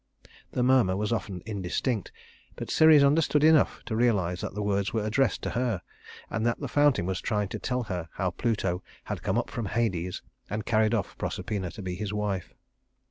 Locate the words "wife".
12.11-12.55